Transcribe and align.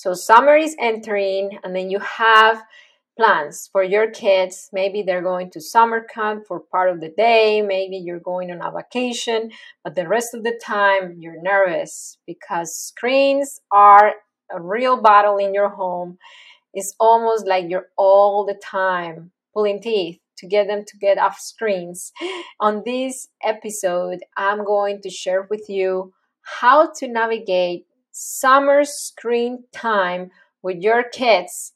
So 0.00 0.14
summer 0.14 0.56
is 0.56 0.74
entering, 0.78 1.58
and 1.62 1.76
then 1.76 1.90
you 1.90 1.98
have 1.98 2.62
plans 3.18 3.68
for 3.70 3.82
your 3.82 4.10
kids. 4.10 4.70
Maybe 4.72 5.02
they're 5.02 5.20
going 5.20 5.50
to 5.50 5.60
summer 5.60 6.00
camp 6.00 6.44
for 6.48 6.58
part 6.58 6.88
of 6.88 7.02
the 7.02 7.10
day, 7.10 7.60
maybe 7.60 7.98
you're 7.98 8.18
going 8.18 8.50
on 8.50 8.62
a 8.62 8.72
vacation, 8.74 9.50
but 9.84 9.96
the 9.96 10.08
rest 10.08 10.32
of 10.32 10.42
the 10.42 10.58
time 10.64 11.16
you're 11.18 11.42
nervous 11.42 12.16
because 12.26 12.74
screens 12.74 13.60
are 13.70 14.14
a 14.50 14.58
real 14.58 15.02
battle 15.02 15.36
in 15.36 15.52
your 15.52 15.68
home. 15.68 16.16
It's 16.72 16.94
almost 16.98 17.46
like 17.46 17.66
you're 17.68 17.88
all 17.98 18.46
the 18.46 18.58
time 18.64 19.32
pulling 19.52 19.82
teeth 19.82 20.18
to 20.38 20.46
get 20.46 20.66
them 20.66 20.86
to 20.86 20.96
get 20.96 21.18
off 21.18 21.38
screens. 21.38 22.10
On 22.60 22.84
this 22.86 23.28
episode, 23.44 24.20
I'm 24.34 24.64
going 24.64 25.02
to 25.02 25.10
share 25.10 25.46
with 25.50 25.68
you 25.68 26.14
how 26.40 26.90
to 26.96 27.06
navigate 27.06 27.84
summer 28.22 28.84
screen 28.84 29.64
time 29.72 30.30
with 30.62 30.76
your 30.76 31.02
kids, 31.02 31.72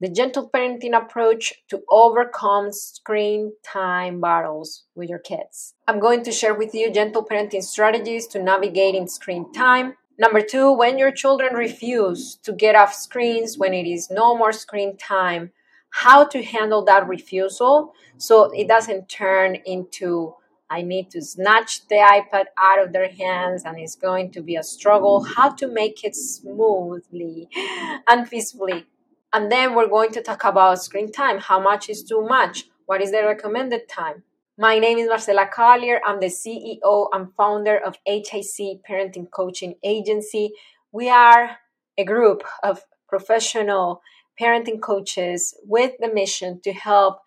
the 0.00 0.08
gentle 0.08 0.50
parenting 0.52 0.92
approach 0.92 1.52
to 1.68 1.82
overcome 1.88 2.72
screen 2.72 3.52
time 3.62 4.20
battles 4.20 4.82
with 4.96 5.08
your 5.08 5.20
kids. 5.20 5.74
I'm 5.86 6.00
going 6.00 6.24
to 6.24 6.32
share 6.32 6.52
with 6.52 6.74
you 6.74 6.90
gentle 6.90 7.24
parenting 7.24 7.62
strategies 7.62 8.26
to 8.28 8.42
navigating 8.42 9.06
screen 9.06 9.52
time. 9.52 9.94
Number 10.18 10.40
two, 10.40 10.72
when 10.72 10.98
your 10.98 11.12
children 11.12 11.54
refuse 11.54 12.40
to 12.42 12.52
get 12.52 12.74
off 12.74 12.92
screens 12.92 13.56
when 13.56 13.72
it 13.72 13.86
is 13.86 14.10
no 14.10 14.36
more 14.36 14.52
screen 14.52 14.96
time, 14.96 15.52
how 15.90 16.24
to 16.24 16.42
handle 16.42 16.84
that 16.86 17.06
refusal 17.06 17.94
so 18.16 18.50
it 18.50 18.66
doesn't 18.66 19.08
turn 19.08 19.58
into 19.64 20.34
I 20.74 20.82
need 20.82 21.08
to 21.12 21.22
snatch 21.22 21.86
the 21.86 22.00
iPad 22.16 22.46
out 22.58 22.82
of 22.82 22.92
their 22.92 23.08
hands 23.08 23.62
and 23.64 23.78
it's 23.78 23.94
going 23.94 24.32
to 24.32 24.42
be 24.42 24.56
a 24.56 24.64
struggle. 24.64 25.22
How 25.22 25.50
to 25.50 25.68
make 25.68 26.02
it 26.02 26.16
smoothly 26.16 27.48
and 28.08 28.28
peacefully. 28.28 28.84
And 29.32 29.52
then 29.52 29.76
we're 29.76 29.86
going 29.86 30.10
to 30.14 30.20
talk 30.20 30.42
about 30.42 30.82
screen 30.82 31.12
time. 31.12 31.38
How 31.38 31.60
much 31.60 31.88
is 31.88 32.02
too 32.02 32.26
much? 32.26 32.64
What 32.86 33.00
is 33.00 33.12
the 33.12 33.22
recommended 33.22 33.88
time? 33.88 34.24
My 34.58 34.80
name 34.80 34.98
is 34.98 35.08
Marcela 35.08 35.46
Collier. 35.46 36.00
I'm 36.04 36.18
the 36.18 36.26
CEO 36.26 37.06
and 37.12 37.32
founder 37.36 37.78
of 37.78 37.96
HIC 38.04 38.82
Parenting 38.88 39.30
Coaching 39.30 39.76
Agency. 39.84 40.54
We 40.90 41.08
are 41.08 41.58
a 41.96 42.04
group 42.04 42.42
of 42.64 42.82
professional 43.08 44.02
parenting 44.40 44.80
coaches 44.80 45.54
with 45.62 45.92
the 46.00 46.12
mission 46.12 46.60
to 46.62 46.72
help 46.72 47.18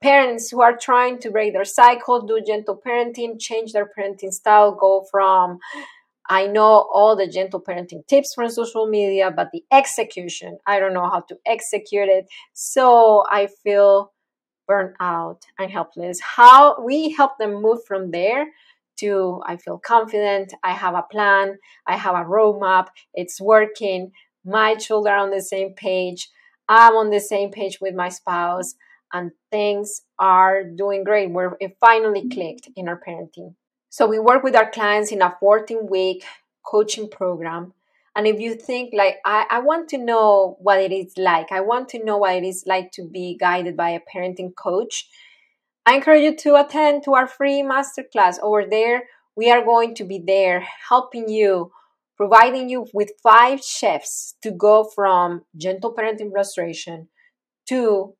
parents 0.00 0.50
who 0.50 0.60
are 0.60 0.76
trying 0.76 1.18
to 1.20 1.30
break 1.30 1.52
their 1.52 1.64
cycle, 1.64 2.22
do 2.22 2.40
gentle 2.46 2.80
parenting, 2.84 3.38
change 3.38 3.72
their 3.72 3.88
parenting 3.98 4.32
style, 4.32 4.72
go 4.72 5.04
from 5.10 5.58
I 6.30 6.46
know 6.46 6.86
all 6.92 7.16
the 7.16 7.26
gentle 7.26 7.60
parenting 7.60 8.06
tips 8.06 8.34
from 8.34 8.50
social 8.50 8.86
media, 8.86 9.32
but 9.34 9.48
the 9.50 9.64
execution, 9.72 10.58
I 10.66 10.78
don't 10.78 10.92
know 10.92 11.08
how 11.08 11.20
to 11.20 11.36
execute 11.46 12.08
it. 12.08 12.26
So 12.52 13.24
I 13.30 13.48
feel 13.64 14.12
burnt 14.66 14.94
out 15.00 15.46
and 15.58 15.70
helpless. 15.70 16.20
How 16.20 16.84
we 16.84 17.12
help 17.12 17.38
them 17.38 17.62
move 17.62 17.78
from 17.86 18.10
there 18.10 18.48
to 18.98 19.40
I 19.46 19.56
feel 19.56 19.78
confident, 19.78 20.52
I 20.62 20.72
have 20.72 20.94
a 20.94 21.04
plan, 21.10 21.56
I 21.86 21.96
have 21.96 22.14
a 22.14 22.28
roadmap, 22.28 22.88
it's 23.14 23.40
working, 23.40 24.10
my 24.44 24.74
children 24.74 25.14
are 25.14 25.18
on 25.18 25.30
the 25.30 25.40
same 25.40 25.72
page, 25.72 26.28
I'm 26.68 26.94
on 26.94 27.10
the 27.10 27.20
same 27.20 27.50
page 27.50 27.78
with 27.80 27.94
my 27.94 28.08
spouse, 28.08 28.74
and 29.12 29.30
things 29.50 30.02
are 30.18 30.64
doing 30.64 31.04
great. 31.04 31.30
We're 31.30 31.56
it 31.60 31.76
finally 31.80 32.20
mm-hmm. 32.20 32.30
clicked 32.30 32.68
in 32.76 32.88
our 32.88 33.00
parenting. 33.00 33.54
So 33.90 34.06
we 34.06 34.18
work 34.18 34.42
with 34.42 34.54
our 34.54 34.70
clients 34.70 35.12
in 35.12 35.22
a 35.22 35.34
14 35.40 35.86
week 35.88 36.24
coaching 36.64 37.08
program. 37.08 37.72
And 38.14 38.26
if 38.26 38.40
you 38.40 38.54
think 38.54 38.92
like 38.94 39.16
I, 39.24 39.46
I 39.50 39.60
want 39.60 39.88
to 39.90 39.98
know 39.98 40.56
what 40.60 40.80
it 40.80 40.92
is 40.92 41.12
like, 41.16 41.52
I 41.52 41.60
want 41.60 41.88
to 41.90 42.04
know 42.04 42.18
what 42.18 42.36
it 42.36 42.44
is 42.44 42.64
like 42.66 42.90
to 42.92 43.08
be 43.08 43.36
guided 43.38 43.76
by 43.76 43.90
a 43.90 44.00
parenting 44.00 44.54
coach, 44.56 45.08
I 45.86 45.94
encourage 45.94 46.22
you 46.22 46.36
to 46.36 46.56
attend 46.56 47.04
to 47.04 47.14
our 47.14 47.26
free 47.26 47.62
masterclass 47.62 48.38
over 48.42 48.66
there. 48.68 49.04
We 49.36 49.50
are 49.50 49.64
going 49.64 49.94
to 49.94 50.04
be 50.04 50.22
there 50.26 50.66
helping 50.88 51.28
you 51.28 51.70
providing 52.18 52.68
you 52.68 52.84
with 52.92 53.12
five 53.22 53.62
shifts 53.62 54.34
to 54.42 54.50
go 54.50 54.84
from 54.84 55.42
gentle 55.56 55.94
parenting 55.94 56.32
frustration 56.32 57.08
to 57.68 58.14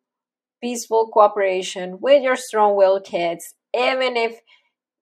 peaceful 0.61 1.09
cooperation 1.09 1.99
with 2.01 2.23
your 2.23 2.37
strong 2.37 2.77
willed 2.77 3.05
kids, 3.05 3.55
even 3.75 4.17
if 4.17 4.41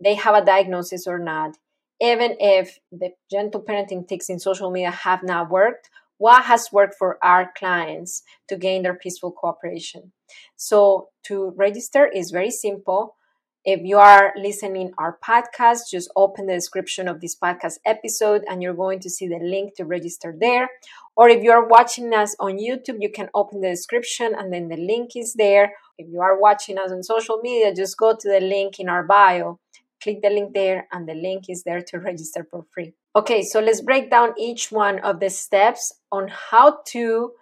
they 0.02 0.14
have 0.14 0.34
a 0.34 0.44
diagnosis 0.44 1.06
or 1.06 1.18
not, 1.18 1.56
even 2.00 2.36
if 2.38 2.78
the 2.92 3.10
gentle 3.30 3.62
parenting 3.62 4.06
tips 4.06 4.28
in 4.28 4.38
social 4.38 4.70
media 4.70 4.90
have 4.90 5.22
not 5.22 5.50
worked, 5.50 5.88
what 6.18 6.44
has 6.44 6.72
worked 6.72 6.94
for 6.98 7.18
our 7.22 7.52
clients 7.56 8.22
to 8.48 8.56
gain 8.56 8.82
their 8.82 8.94
peaceful 8.94 9.32
cooperation. 9.32 10.12
So 10.56 11.08
to 11.24 11.52
register 11.56 12.06
is 12.06 12.30
very 12.30 12.50
simple. 12.50 13.16
If 13.64 13.80
you 13.82 13.98
are 13.98 14.32
listening 14.36 14.92
our 14.96 15.18
podcast, 15.26 15.90
just 15.90 16.10
open 16.14 16.46
the 16.46 16.54
description 16.54 17.08
of 17.08 17.20
this 17.20 17.36
podcast 17.36 17.74
episode 17.84 18.44
and 18.48 18.62
you're 18.62 18.74
going 18.74 19.00
to 19.00 19.10
see 19.10 19.26
the 19.26 19.40
link 19.42 19.74
to 19.76 19.84
register 19.84 20.34
there. 20.38 20.68
Or 21.16 21.28
if 21.30 21.42
you 21.42 21.50
are 21.50 21.66
watching 21.66 22.12
us 22.12 22.36
on 22.38 22.58
YouTube, 22.58 22.98
you 23.00 23.10
can 23.10 23.30
open 23.34 23.62
the 23.62 23.70
description 23.70 24.34
and 24.36 24.52
then 24.52 24.68
the 24.68 24.76
link 24.76 25.12
is 25.16 25.34
there. 25.34 25.72
If 25.98 26.08
you 26.10 26.20
are 26.20 26.38
watching 26.38 26.78
us 26.78 26.92
on 26.92 27.02
social 27.02 27.38
media, 27.42 27.74
just 27.74 27.96
go 27.96 28.14
to 28.14 28.28
the 28.28 28.40
link 28.40 28.78
in 28.78 28.88
our 28.90 29.02
bio, 29.02 29.58
click 30.02 30.20
the 30.22 30.28
link 30.28 30.52
there, 30.52 30.86
and 30.92 31.08
the 31.08 31.14
link 31.14 31.44
is 31.48 31.62
there 31.64 31.80
to 31.80 31.98
register 31.98 32.46
for 32.50 32.66
free. 32.74 32.92
Okay, 33.16 33.42
so 33.42 33.60
let's 33.60 33.80
break 33.80 34.10
down 34.10 34.34
each 34.38 34.70
one 34.70 34.98
of 34.98 35.20
the 35.20 35.30
steps 35.30 35.90
on 36.12 36.28
how 36.28 36.80
to 36.88 37.32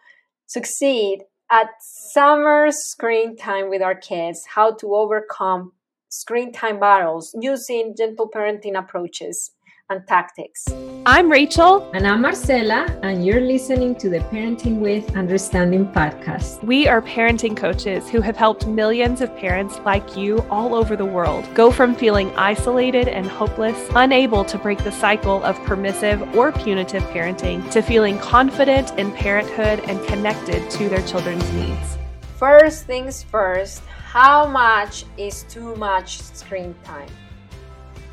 succeed 0.47 1.25
at 1.51 1.67
summer 1.81 2.71
screen 2.71 3.37
time 3.37 3.71
with 3.71 3.83
our 3.83 3.97
kids, 3.97 4.47
how 4.55 4.73
to 4.75 4.95
overcome 4.95 5.73
screen 6.09 6.53
time 6.53 6.79
battles 6.79 7.37
using 7.41 7.95
gentle 7.99 8.31
parenting 8.31 8.79
approaches 8.79 9.51
and 9.91 10.07
tactics. 10.07 10.65
I'm 11.07 11.31
Rachel. 11.31 11.91
And 11.93 12.07
I'm 12.07 12.23
Marcela, 12.23 12.87
and 13.03 13.25
you're 13.25 13.41
listening 13.41 13.95
to 13.97 14.09
the 14.09 14.21
Parenting 14.21 14.79
with 14.81 15.15
Understanding 15.17 15.87
podcast. 15.93 16.65
We 16.65 16.89
are 16.89 17.03
parenting 17.03 17.57
coaches 17.57 18.09
who 18.09 18.23
have 18.23 18.37
helped 18.37 18.67
millions 18.67 19.21
of 19.21 19.35
parents 19.37 19.79
like 19.85 20.17
you 20.17 20.41
all 20.51 20.75
over 20.75 20.97
the 20.97 21.05
world 21.05 21.47
go 21.55 21.71
from 21.71 21.95
feeling 21.95 22.31
isolated 22.37 23.09
and 23.09 23.27
hopeless, 23.27 23.77
unable 23.95 24.45
to 24.47 24.57
break 24.57 24.83
the 24.83 24.93
cycle 24.93 25.43
of 25.45 25.63
permissive 25.65 26.35
or 26.35 26.53
punitive 26.53 27.03
parenting, 27.05 27.71
to 27.71 27.83
feeling 27.83 28.19
confident 28.19 28.99
in 28.99 29.13
parenthood 29.13 29.81
and 29.81 30.05
connected 30.07 30.71
to 30.71 30.89
their 30.89 31.07
children's 31.07 31.51
needs. 31.53 31.99
First 32.39 32.87
things 32.87 33.23
first, 33.23 33.83
how 34.05 34.47
much 34.47 35.05
is 35.19 35.43
too 35.45 35.77
much 35.77 36.21
screen 36.21 36.75
time? 36.85 37.09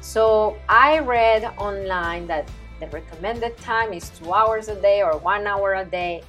So 0.01 0.57
I 0.67 0.99
read 0.99 1.45
online 1.57 2.25
that 2.25 2.49
the 2.79 2.87
recommended 2.87 3.55
time 3.57 3.93
is 3.93 4.09
two 4.09 4.33
hours 4.33 4.67
a 4.67 4.75
day 4.81 5.03
or 5.03 5.17
one 5.19 5.45
hour 5.45 5.75
a 5.75 5.85
day. 5.85 6.23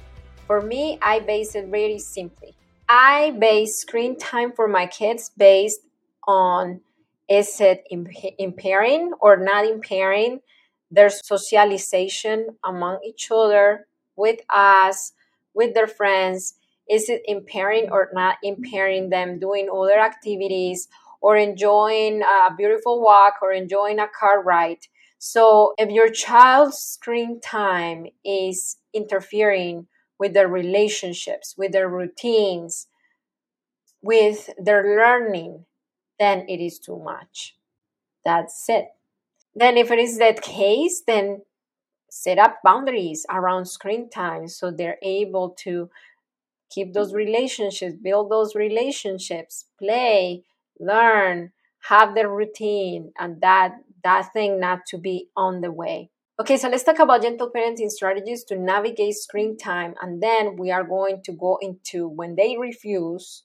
For 0.45 0.61
me, 0.61 0.99
I 1.01 1.19
base 1.19 1.55
it 1.55 1.67
really 1.69 1.97
simply. 1.97 2.55
I 2.87 3.31
base 3.31 3.77
screen 3.77 4.15
time 4.17 4.51
for 4.51 4.67
my 4.67 4.85
kids 4.85 5.31
based 5.35 5.81
on 6.27 6.81
is 7.27 7.59
it 7.59 7.83
impairing 8.37 9.13
or 9.19 9.37
not 9.37 9.65
impairing 9.65 10.41
their 10.91 11.09
socialization 11.09 12.49
among 12.63 12.99
each 13.03 13.31
other, 13.31 13.87
with 14.15 14.41
us, 14.53 15.13
with 15.55 15.73
their 15.73 15.87
friends, 15.87 16.53
is 16.87 17.09
it 17.09 17.23
impairing 17.25 17.89
or 17.89 18.09
not 18.13 18.37
impairing 18.43 19.09
them 19.09 19.39
doing 19.39 19.69
other 19.73 19.97
activities 19.99 20.87
or 21.23 21.37
enjoying 21.37 22.21
a 22.21 22.53
beautiful 22.55 23.01
walk 23.01 23.35
or 23.41 23.51
enjoying 23.53 23.97
a 23.97 24.07
car 24.07 24.43
ride? 24.43 24.85
So, 25.17 25.73
if 25.77 25.89
your 25.89 26.09
child's 26.09 26.77
screen 26.77 27.39
time 27.39 28.07
is 28.25 28.75
interfering 28.93 29.87
with 30.19 30.33
their 30.33 30.49
relationships, 30.49 31.55
with 31.57 31.71
their 31.71 31.87
routines, 31.87 32.87
with 34.01 34.49
their 34.57 34.83
learning, 34.83 35.65
then 36.19 36.45
it 36.49 36.59
is 36.59 36.77
too 36.77 36.99
much. 36.99 37.55
That's 38.25 38.67
it. 38.67 38.89
Then, 39.55 39.77
if 39.77 39.91
it 39.91 39.99
is 39.99 40.17
that 40.17 40.41
case, 40.41 41.03
then 41.07 41.43
set 42.09 42.37
up 42.37 42.59
boundaries 42.63 43.25
around 43.29 43.65
screen 43.65 44.09
time 44.09 44.47
so 44.47 44.71
they're 44.71 44.99
able 45.01 45.49
to 45.49 45.89
keep 46.69 46.93
those 46.93 47.13
relationships, 47.13 47.95
build 47.95 48.29
those 48.29 48.55
relationships, 48.55 49.65
play, 49.79 50.43
learn, 50.85 51.51
have 51.89 52.15
the 52.15 52.27
routine, 52.27 53.13
and 53.19 53.41
that 53.41 53.75
that 54.03 54.33
thing 54.33 54.59
not 54.59 54.85
to 54.87 54.97
be 54.97 55.29
on 55.35 55.61
the 55.61 55.71
way. 55.71 56.09
Okay, 56.39 56.57
so 56.57 56.67
let's 56.67 56.83
talk 56.83 56.99
about 56.99 57.21
gentle 57.21 57.51
parenting 57.55 57.89
strategies 57.89 58.43
to 58.45 58.57
navigate 58.57 59.15
screen 59.15 59.57
time, 59.57 59.93
and 60.01 60.21
then 60.21 60.57
we 60.57 60.71
are 60.71 60.83
going 60.83 61.21
to 61.23 61.31
go 61.31 61.57
into 61.61 62.07
when 62.07 62.35
they 62.35 62.57
refuse 62.57 63.43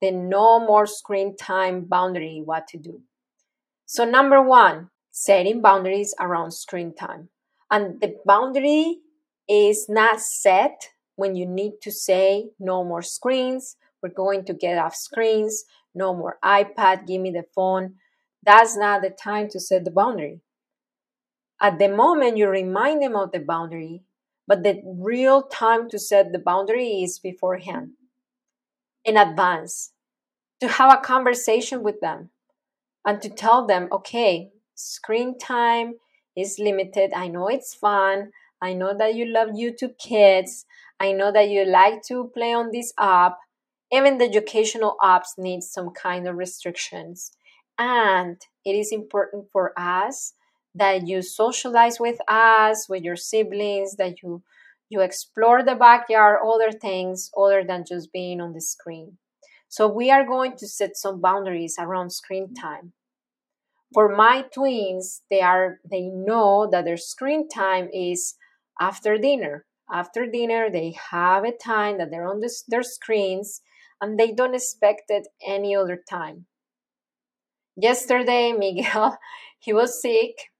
the 0.00 0.10
no 0.10 0.60
more 0.60 0.86
screen 0.86 1.36
time 1.36 1.84
boundary, 1.84 2.42
what 2.44 2.68
to 2.68 2.78
do. 2.78 3.00
So, 3.86 4.04
number 4.04 4.42
one, 4.42 4.90
setting 5.10 5.60
boundaries 5.60 6.14
around 6.20 6.52
screen 6.52 6.94
time. 6.94 7.30
And 7.70 8.00
the 8.00 8.16
boundary 8.24 8.98
is 9.48 9.86
not 9.88 10.20
set 10.20 10.90
when 11.16 11.34
you 11.34 11.46
need 11.46 11.80
to 11.82 11.90
say 11.90 12.50
no 12.60 12.84
more 12.84 13.02
screens, 13.02 13.76
we're 14.00 14.10
going 14.10 14.44
to 14.44 14.54
get 14.54 14.78
off 14.78 14.94
screens, 14.94 15.64
no 15.94 16.14
more 16.14 16.38
iPad, 16.44 17.06
give 17.06 17.20
me 17.20 17.30
the 17.30 17.44
phone. 17.54 17.94
That's 18.42 18.76
not 18.76 19.02
the 19.02 19.10
time 19.10 19.48
to 19.50 19.60
set 19.60 19.84
the 19.84 19.90
boundary. 19.90 20.40
At 21.60 21.78
the 21.78 21.88
moment, 21.88 22.36
you 22.36 22.48
remind 22.48 23.02
them 23.02 23.16
of 23.16 23.32
the 23.32 23.40
boundary, 23.40 24.02
but 24.46 24.62
the 24.62 24.80
real 24.84 25.42
time 25.42 25.88
to 25.90 25.98
set 25.98 26.32
the 26.32 26.38
boundary 26.38 27.02
is 27.02 27.18
beforehand, 27.18 27.92
in 29.04 29.16
advance, 29.16 29.92
to 30.60 30.68
have 30.68 30.92
a 30.92 31.02
conversation 31.02 31.82
with 31.82 32.00
them 32.00 32.30
and 33.04 33.20
to 33.22 33.28
tell 33.28 33.66
them, 33.66 33.88
okay, 33.90 34.50
screen 34.74 35.38
time 35.38 35.94
is 36.36 36.58
limited. 36.58 37.12
I 37.14 37.28
know 37.28 37.48
it's 37.48 37.74
fun. 37.74 38.30
I 38.62 38.72
know 38.72 38.96
that 38.96 39.14
you 39.14 39.24
love 39.26 39.48
YouTube 39.48 39.98
Kids. 39.98 40.64
I 41.00 41.12
know 41.12 41.32
that 41.32 41.48
you 41.48 41.64
like 41.64 42.02
to 42.08 42.30
play 42.34 42.52
on 42.52 42.70
this 42.72 42.92
app. 42.98 43.38
Even 43.92 44.18
the 44.18 44.26
educational 44.26 44.96
apps 45.02 45.38
need 45.38 45.62
some 45.62 45.90
kind 45.90 46.28
of 46.28 46.36
restrictions. 46.36 47.30
And 47.78 48.40
it 48.64 48.72
is 48.72 48.92
important 48.92 49.46
for 49.52 49.72
us 49.78 50.34
that 50.74 51.06
you 51.06 51.22
socialize 51.22 51.98
with 51.98 52.18
us, 52.28 52.88
with 52.88 53.02
your 53.02 53.16
siblings, 53.16 53.96
that 53.96 54.22
you 54.22 54.42
you 54.90 55.00
explore 55.02 55.62
the 55.62 55.74
backyard, 55.74 56.40
other 56.42 56.72
things 56.72 57.30
other 57.36 57.62
than 57.62 57.84
just 57.86 58.10
being 58.10 58.40
on 58.40 58.54
the 58.54 58.60
screen. 58.60 59.18
So 59.68 59.86
we 59.86 60.10
are 60.10 60.24
going 60.26 60.56
to 60.56 60.66
set 60.66 60.96
some 60.96 61.20
boundaries 61.20 61.76
around 61.78 62.10
screen 62.10 62.54
time. 62.54 62.94
For 63.92 64.08
my 64.08 64.42
twins, 64.54 65.22
they 65.30 65.42
are 65.42 65.80
they 65.84 66.02
know 66.08 66.68
that 66.70 66.84
their 66.84 66.96
screen 66.96 67.48
time 67.48 67.88
is 67.92 68.34
after 68.80 69.18
dinner. 69.18 69.66
After 69.90 70.26
dinner, 70.26 70.70
they 70.70 70.94
have 71.10 71.44
a 71.44 71.52
time 71.52 71.98
that 71.98 72.10
they're 72.10 72.28
on 72.28 72.42
their 72.68 72.82
screens 72.82 73.62
and 74.00 74.18
they 74.18 74.32
don't 74.32 74.54
expect 74.54 75.04
it 75.08 75.28
any 75.46 75.74
other 75.74 76.02
time. 76.08 76.46
Yesterday, 77.76 78.52
Miguel, 78.52 79.18
he 79.58 79.72
was 79.72 80.00
sick 80.00 80.50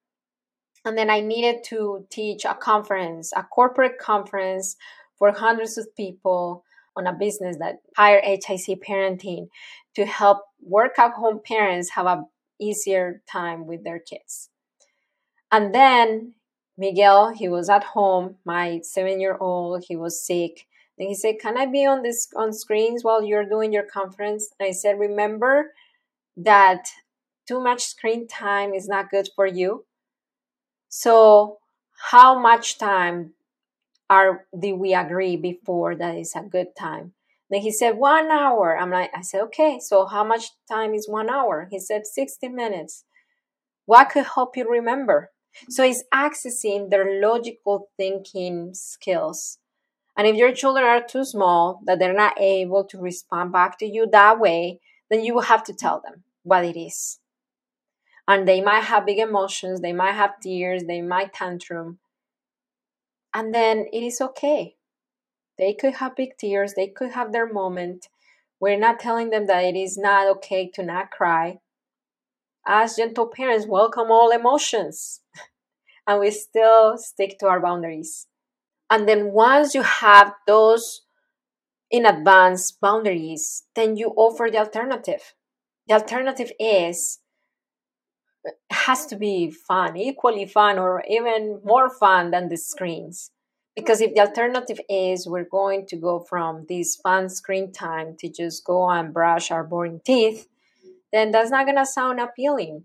and 0.84 0.96
then 0.96 1.10
I 1.10 1.20
needed 1.20 1.64
to 1.64 2.06
teach 2.10 2.44
a 2.44 2.54
conference, 2.54 3.32
a 3.36 3.42
corporate 3.42 3.98
conference 3.98 4.76
for 5.18 5.32
hundreds 5.32 5.76
of 5.76 5.94
people 5.96 6.64
on 6.96 7.06
a 7.06 7.12
business 7.12 7.56
that 7.58 7.76
hire 7.96 8.22
HIC 8.22 8.82
parenting 8.82 9.48
to 9.94 10.06
help 10.06 10.38
work 10.62 10.98
at 10.98 11.12
home 11.12 11.40
parents 11.44 11.90
have 11.90 12.06
a 12.06 12.24
easier 12.60 13.22
time 13.30 13.66
with 13.66 13.84
their 13.84 13.98
kids. 13.98 14.48
And 15.52 15.74
then 15.74 16.34
Miguel, 16.78 17.34
he 17.34 17.48
was 17.48 17.68
at 17.68 17.84
home, 17.84 18.36
my 18.44 18.80
seven 18.82 19.20
year 19.20 19.36
old, 19.38 19.84
he 19.86 19.96
was 19.96 20.24
sick. 20.24 20.66
And 20.98 21.08
he 21.08 21.14
said, 21.14 21.38
Can 21.40 21.56
I 21.56 21.66
be 21.66 21.86
on 21.86 22.02
this 22.02 22.28
on 22.36 22.52
screens 22.52 23.04
while 23.04 23.22
you're 23.22 23.48
doing 23.48 23.72
your 23.72 23.84
conference? 23.84 24.50
And 24.58 24.68
I 24.68 24.72
said, 24.72 24.98
Remember 24.98 25.72
that 26.36 26.86
too 27.46 27.60
much 27.60 27.84
screen 27.84 28.26
time 28.26 28.74
is 28.74 28.88
not 28.88 29.10
good 29.10 29.28
for 29.34 29.46
you. 29.46 29.84
So, 30.88 31.58
how 32.10 32.38
much 32.38 32.78
time 32.78 33.34
are 34.10 34.46
did 34.58 34.74
we 34.74 34.94
agree 34.94 35.36
before 35.36 35.94
that 35.96 36.16
is 36.16 36.34
a 36.34 36.42
good 36.42 36.76
time? 36.78 37.12
Then 37.50 37.62
he 37.62 37.72
said 37.72 37.96
one 37.96 38.30
hour. 38.30 38.78
I'm 38.78 38.90
like, 38.90 39.10
I 39.14 39.22
said, 39.22 39.40
okay. 39.44 39.78
So 39.80 40.06
how 40.06 40.22
much 40.24 40.50
time 40.70 40.94
is 40.94 41.08
one 41.08 41.30
hour? 41.30 41.66
He 41.70 41.78
said 41.78 42.06
60 42.06 42.48
minutes. 42.48 43.04
What 43.86 44.10
could 44.10 44.26
help 44.34 44.56
you 44.56 44.68
remember? 44.68 45.30
So 45.70 45.82
it's 45.82 46.04
accessing 46.12 46.90
their 46.90 47.20
logical 47.22 47.88
thinking 47.96 48.74
skills. 48.74 49.58
And 50.18 50.26
if 50.26 50.36
your 50.36 50.52
children 50.52 50.84
are 50.84 51.02
too 51.02 51.24
small 51.24 51.80
that 51.86 51.98
they're 51.98 52.12
not 52.12 52.38
able 52.38 52.84
to 52.84 52.98
respond 52.98 53.52
back 53.52 53.78
to 53.78 53.86
you 53.86 54.06
that 54.12 54.38
way, 54.38 54.80
then 55.10 55.24
you 55.24 55.32
will 55.32 55.42
have 55.42 55.64
to 55.64 55.72
tell 55.72 56.02
them 56.04 56.24
what 56.42 56.66
it 56.66 56.78
is 56.78 57.20
and 58.28 58.46
they 58.46 58.60
might 58.60 58.84
have 58.84 59.06
big 59.06 59.18
emotions, 59.18 59.80
they 59.80 59.94
might 59.94 60.12
have 60.12 60.38
tears, 60.42 60.84
they 60.84 61.00
might 61.00 61.32
tantrum. 61.32 61.98
And 63.34 63.54
then 63.54 63.86
it 63.90 64.02
is 64.02 64.20
okay. 64.20 64.76
They 65.56 65.72
could 65.72 65.94
have 65.94 66.14
big 66.14 66.36
tears, 66.36 66.74
they 66.74 66.88
could 66.88 67.12
have 67.12 67.32
their 67.32 67.50
moment. 67.50 68.08
We're 68.60 68.78
not 68.78 69.00
telling 69.00 69.30
them 69.30 69.46
that 69.46 69.64
it 69.64 69.76
is 69.76 69.96
not 69.96 70.28
okay 70.36 70.70
to 70.74 70.82
not 70.82 71.10
cry. 71.10 71.60
As 72.66 72.96
gentle 72.96 73.28
parents, 73.28 73.66
welcome 73.66 74.10
all 74.10 74.30
emotions. 74.30 75.22
and 76.06 76.20
we 76.20 76.30
still 76.30 76.98
stick 76.98 77.38
to 77.38 77.46
our 77.46 77.60
boundaries. 77.60 78.27
And 78.90 79.08
then 79.08 79.32
once 79.32 79.74
you 79.74 79.82
have 79.82 80.34
those 80.46 81.02
in 81.90 82.06
advance 82.06 82.72
boundaries, 82.72 83.64
then 83.74 83.96
you 83.96 84.08
offer 84.16 84.48
the 84.50 84.58
alternative. 84.58 85.34
The 85.86 85.94
alternative 85.94 86.52
is 86.58 87.20
uh, 88.46 88.52
has 88.70 89.06
to 89.06 89.16
be 89.16 89.50
fun, 89.50 89.96
equally 89.96 90.46
fun, 90.46 90.78
or 90.78 91.02
even 91.08 91.60
more 91.64 91.90
fun 91.90 92.30
than 92.30 92.48
the 92.48 92.56
screens. 92.56 93.30
Because 93.74 94.00
if 94.00 94.14
the 94.14 94.20
alternative 94.20 94.80
is 94.88 95.26
we're 95.26 95.48
going 95.48 95.86
to 95.86 95.96
go 95.96 96.18
from 96.18 96.66
this 96.68 96.96
fun 96.96 97.28
screen 97.28 97.72
time 97.72 98.16
to 98.18 98.28
just 98.28 98.64
go 98.64 98.90
and 98.90 99.14
brush 99.14 99.50
our 99.50 99.64
boring 99.64 100.00
teeth, 100.04 100.48
then 101.12 101.30
that's 101.30 101.50
not 101.50 101.64
going 101.64 101.78
to 101.78 101.86
sound 101.86 102.20
appealing. 102.20 102.84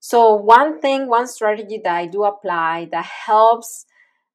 So, 0.00 0.34
one 0.34 0.80
thing, 0.80 1.08
one 1.08 1.26
strategy 1.26 1.80
that 1.82 1.94
I 1.94 2.06
do 2.06 2.24
apply 2.24 2.88
that 2.92 3.04
helps 3.04 3.84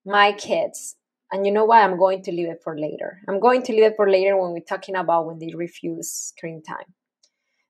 my 0.06 0.34
kids, 0.34 0.96
and 1.32 1.46
you 1.46 1.52
know 1.52 1.66
what? 1.66 1.84
I'm 1.84 1.98
going 1.98 2.22
to 2.24 2.32
leave 2.32 2.50
it 2.50 2.62
for 2.64 2.78
later. 2.78 3.22
I'm 3.28 3.40
going 3.40 3.64
to 3.64 3.72
leave 3.72 3.84
it 3.84 3.96
for 3.96 4.10
later 4.10 4.38
when 4.38 4.52
we're 4.52 4.60
talking 4.60 4.96
about 4.96 5.26
when 5.26 5.40
they 5.40 5.54
refuse 5.56 6.12
screen 6.12 6.62
time. 6.62 6.94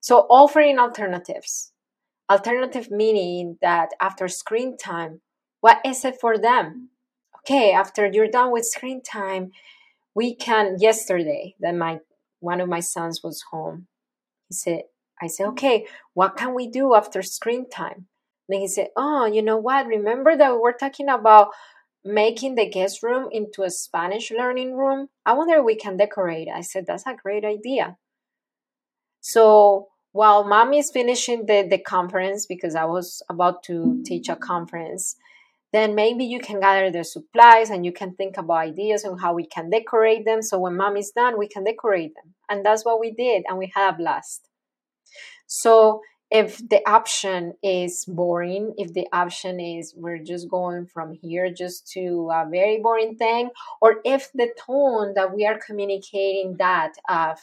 So, 0.01 0.19
offering 0.29 0.79
alternatives 0.79 1.73
Alternative 2.29 2.89
meaning 2.89 3.57
that 3.61 3.89
after 3.99 4.27
screen 4.27 4.77
time, 4.77 5.21
what 5.59 5.79
is 5.85 6.05
it 6.05 6.19
for 6.19 6.37
them? 6.37 6.89
Okay, 7.39 7.73
after 7.73 8.09
you're 8.11 8.29
done 8.29 8.51
with 8.51 8.65
screen 8.65 9.01
time, 9.03 9.51
we 10.15 10.33
can 10.33 10.77
yesterday 10.79 11.55
that 11.59 11.75
my 11.75 11.99
one 12.39 12.61
of 12.61 12.69
my 12.69 12.79
sons 12.79 13.21
was 13.23 13.43
home. 13.51 13.87
He 14.47 14.55
said, 14.55 14.83
I 15.21 15.27
said, 15.27 15.47
okay, 15.47 15.85
what 16.13 16.37
can 16.37 16.53
we 16.55 16.67
do 16.67 16.95
after 16.95 17.21
screen 17.21 17.69
time? 17.69 18.07
Then 18.47 18.61
he 18.61 18.67
said, 18.67 18.87
Oh, 18.95 19.25
you 19.25 19.41
know 19.41 19.57
what? 19.57 19.85
Remember 19.85 20.35
that 20.35 20.53
we 20.53 20.57
were 20.59 20.73
talking 20.73 21.09
about 21.09 21.49
making 22.05 22.55
the 22.55 22.69
guest 22.69 23.03
room 23.03 23.29
into 23.31 23.63
a 23.63 23.69
Spanish 23.69 24.31
learning 24.31 24.75
room? 24.75 25.09
I 25.25 25.33
wonder 25.33 25.57
if 25.57 25.65
we 25.65 25.75
can 25.75 25.97
decorate. 25.97 26.47
I 26.53 26.61
said, 26.61 26.85
That's 26.85 27.05
a 27.07 27.15
great 27.15 27.45
idea. 27.45 27.97
So 29.21 29.87
while 30.11 30.43
mommy 30.43 30.79
is 30.79 30.91
finishing 30.91 31.45
the, 31.45 31.67
the 31.69 31.79
conference 31.79 32.45
because 32.45 32.75
I 32.75 32.85
was 32.85 33.23
about 33.29 33.63
to 33.63 34.03
teach 34.05 34.29
a 34.29 34.35
conference, 34.35 35.15
then 35.73 35.95
maybe 35.95 36.23
you 36.23 36.39
can 36.39 36.59
gather 36.59 36.91
the 36.91 37.03
supplies 37.03 37.71
and 37.71 37.83
you 37.83 37.91
can 37.91 38.13
think 38.13 38.37
about 38.37 38.57
ideas 38.57 39.03
on 39.03 39.17
how 39.17 39.33
we 39.33 39.45
can 39.45 39.71
decorate 39.71 40.23
them. 40.23 40.43
So 40.43 40.59
when 40.59 40.77
mommy's 40.77 41.11
done, 41.11 41.39
we 41.39 41.47
can 41.47 41.63
decorate 41.63 42.13
them. 42.15 42.35
And 42.47 42.63
that's 42.63 42.85
what 42.85 42.99
we 42.99 43.11
did, 43.11 43.43
and 43.49 43.57
we 43.57 43.71
had 43.73 43.89
a 43.89 43.97
blast. 43.97 44.47
So 45.47 46.01
if 46.33 46.57
the 46.67 46.81
option 46.89 47.53
is 47.61 48.05
boring, 48.05 48.73
if 48.77 48.91
the 48.93 49.07
option 49.13 49.59
is 49.59 49.93
we're 49.95 50.17
just 50.17 50.49
going 50.49 50.87
from 50.87 51.13
here 51.13 51.53
just 51.53 51.87
to 51.91 52.29
a 52.33 52.47
very 52.49 52.79
boring 52.81 53.15
thing, 53.15 53.51
or 53.81 53.97
if 54.03 54.31
the 54.33 54.49
tone 54.65 55.13
that 55.13 55.33
we 55.33 55.45
are 55.45 55.59
communicating 55.65 56.57
that 56.57 56.93
of 57.07 57.37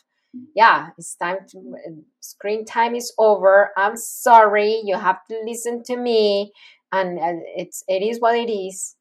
yeah, 0.54 0.90
it's 0.98 1.16
time 1.16 1.38
to 1.50 1.76
screen 2.20 2.64
time 2.64 2.94
is 2.94 3.12
over. 3.18 3.70
I'm 3.76 3.96
sorry, 3.96 4.80
you 4.84 4.96
have 4.96 5.24
to 5.28 5.40
listen 5.44 5.82
to 5.84 5.96
me, 5.96 6.52
and 6.92 7.18
uh, 7.18 7.42
it's 7.56 7.84
it 7.88 8.02
is 8.02 8.20
what 8.20 8.36
it 8.36 8.50
is. 8.52 8.96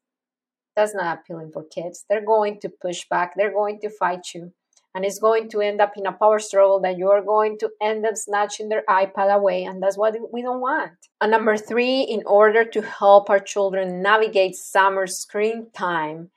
That's 0.76 0.94
not 0.94 1.18
appealing 1.18 1.50
for 1.52 1.64
kids. 1.64 2.04
They're 2.08 2.24
going 2.24 2.60
to 2.60 2.68
push 2.68 3.06
back. 3.08 3.34
They're 3.36 3.52
going 3.52 3.80
to 3.80 3.90
fight 3.90 4.34
you, 4.34 4.52
and 4.94 5.04
it's 5.04 5.18
going 5.18 5.48
to 5.50 5.60
end 5.60 5.80
up 5.80 5.92
in 5.96 6.06
a 6.06 6.12
power 6.12 6.38
struggle 6.38 6.80
that 6.80 6.98
you 6.98 7.10
are 7.10 7.22
going 7.22 7.58
to 7.58 7.70
end 7.80 8.04
up 8.04 8.16
snatching 8.16 8.68
their 8.68 8.84
iPad 8.88 9.34
away, 9.34 9.64
and 9.64 9.82
that's 9.82 9.96
what 9.96 10.16
we 10.32 10.42
don't 10.42 10.60
want. 10.60 10.92
And 11.20 11.30
number 11.30 11.56
three, 11.56 12.02
in 12.02 12.22
order 12.26 12.64
to 12.64 12.82
help 12.82 13.30
our 13.30 13.40
children 13.40 14.02
navigate 14.02 14.56
summer 14.56 15.06
screen 15.06 15.68
time, 15.72 16.30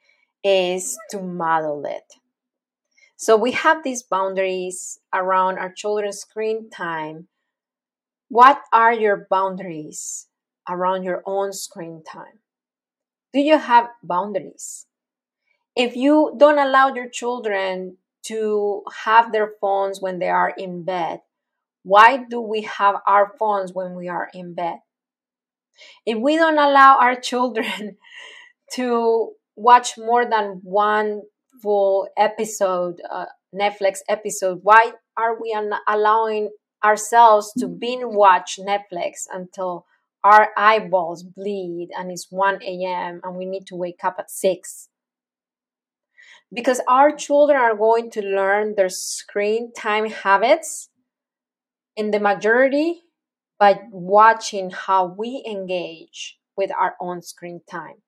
is 0.43 0.97
to 1.09 1.21
model 1.21 1.85
it 1.85 2.19
so 3.23 3.37
we 3.37 3.51
have 3.51 3.85
these 3.85 4.03
boundaries 4.03 4.99
around 5.13 5.57
our 5.57 5.71
children's 5.71 6.19
screen 6.19 6.69
time. 6.69 7.29
What 8.27 8.59
are 8.73 8.91
your 8.91 9.27
boundaries 9.29 10.27
around 10.67 11.03
your 11.03 11.23
own 11.25 11.53
screen 11.53 12.03
time? 12.03 12.39
Do 13.31 13.39
you 13.39 13.57
have 13.57 13.87
boundaries? 14.03 14.87
If 15.73 15.95
you 15.95 16.35
don't 16.37 16.59
allow 16.59 16.93
your 16.93 17.07
children 17.07 17.95
to 18.27 18.83
have 19.03 19.31
their 19.31 19.51
phones 19.59 20.01
when 20.01 20.19
they 20.19 20.29
are 20.29 20.53
in 20.57 20.83
bed, 20.83 21.21
why 21.83 22.23
do 22.29 22.39
we 22.39 22.61
have 22.61 22.95
our 23.07 23.33
phones 23.37 23.73
when 23.73 23.95
we 23.95 24.07
are 24.07 24.29
in 24.33 24.53
bed? 24.53 24.77
If 26.05 26.17
we 26.19 26.37
don't 26.37 26.57
allow 26.57 26.97
our 26.99 27.15
children 27.15 27.97
to 28.73 29.33
watch 29.55 29.97
more 29.97 30.25
than 30.25 30.61
one 30.63 31.23
full 31.61 32.07
episode, 32.17 33.01
uh, 33.09 33.25
Netflix 33.53 33.99
episode? 34.09 34.59
Why 34.63 34.93
are 35.15 35.39
we 35.39 35.53
un- 35.53 35.73
allowing 35.87 36.49
ourselves 36.83 37.53
to 37.59 37.67
binge 37.67 38.03
watch 38.05 38.59
Netflix 38.59 39.27
until 39.31 39.85
our 40.23 40.49
eyeballs 40.57 41.23
bleed 41.23 41.89
and 41.97 42.11
it's 42.11 42.27
1 42.29 42.61
a.m. 42.63 43.21
and 43.23 43.35
we 43.35 43.45
need 43.45 43.67
to 43.67 43.75
wake 43.75 44.03
up 44.03 44.15
at 44.19 44.31
6? 44.31 44.89
Because 46.53 46.81
our 46.87 47.15
children 47.15 47.57
are 47.57 47.75
going 47.75 48.11
to 48.11 48.21
learn 48.21 48.75
their 48.75 48.89
screen 48.89 49.73
time 49.73 50.09
habits 50.09 50.89
in 51.95 52.11
the 52.11 52.19
majority 52.19 53.03
by 53.59 53.79
watching 53.91 54.69
how 54.69 55.15
we 55.17 55.43
engage 55.49 56.37
with 56.55 56.71
our 56.79 56.95
own 57.01 57.21
screen 57.21 57.61
time, 57.69 58.01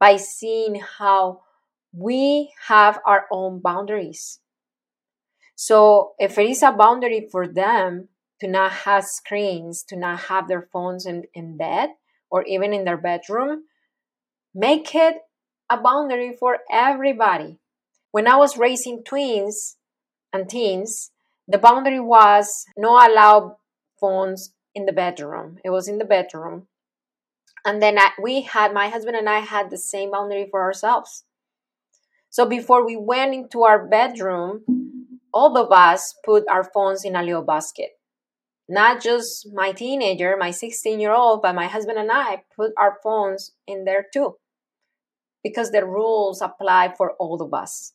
by 0.00 0.16
seeing 0.16 0.80
how 0.98 1.42
we 1.92 2.52
have 2.68 2.98
our 3.06 3.26
own 3.30 3.60
boundaries. 3.60 4.40
So 5.54 6.14
if 6.18 6.38
it 6.38 6.48
is 6.48 6.62
a 6.62 6.72
boundary 6.72 7.28
for 7.30 7.46
them 7.46 8.08
to 8.40 8.48
not 8.48 8.72
have 8.72 9.04
screens, 9.04 9.84
to 9.84 9.96
not 9.96 10.20
have 10.20 10.48
their 10.48 10.68
phones 10.72 11.06
in, 11.06 11.24
in 11.34 11.56
bed 11.56 11.90
or 12.30 12.42
even 12.44 12.72
in 12.72 12.84
their 12.84 12.96
bedroom, 12.96 13.64
make 14.54 14.94
it 14.94 15.16
a 15.72 15.80
boundary 15.82 16.36
for 16.38 16.58
everybody. 16.70 17.58
When 18.10 18.28
I 18.28 18.36
was 18.36 18.58
raising 18.58 19.02
twins 19.04 19.76
and 20.32 20.48
teens, 20.48 21.10
the 21.48 21.58
boundary 21.58 22.00
was 22.00 22.66
no 22.76 22.90
allow 22.90 23.56
phones 23.98 24.52
in 24.74 24.86
the 24.86 24.92
bedroom. 24.92 25.58
It 25.64 25.70
was 25.70 25.88
in 25.88 25.98
the 25.98 26.04
bedroom. 26.04 26.68
And 27.64 27.80
then 27.80 27.98
I, 27.98 28.10
we 28.20 28.42
had, 28.42 28.74
my 28.74 28.88
husband 28.88 29.16
and 29.16 29.28
I 29.28 29.38
had 29.38 29.70
the 29.70 29.78
same 29.78 30.10
boundary 30.10 30.48
for 30.50 30.60
ourselves. 30.60 31.24
So 32.28 32.44
before 32.44 32.84
we 32.84 32.96
went 32.96 33.34
into 33.34 33.62
our 33.62 33.86
bedroom, 33.86 34.64
all 35.32 35.56
of 35.56 35.70
us 35.72 36.14
put 36.24 36.44
our 36.48 36.64
phones 36.64 37.04
in 37.04 37.16
a 37.16 37.22
little 37.22 37.42
basket. 37.42 37.90
Not 38.68 39.02
just 39.02 39.48
my 39.52 39.72
teenager, 39.72 40.36
my 40.38 40.50
16 40.50 41.00
year 41.00 41.12
old, 41.12 41.42
but 41.42 41.54
my 41.54 41.66
husband 41.66 41.98
and 41.98 42.10
I 42.12 42.42
put 42.56 42.72
our 42.76 42.98
phones 43.02 43.52
in 43.66 43.84
there 43.84 44.06
too. 44.12 44.36
Because 45.42 45.70
the 45.70 45.84
rules 45.84 46.40
apply 46.40 46.94
for 46.96 47.12
all 47.12 47.42
of 47.42 47.52
us. 47.52 47.94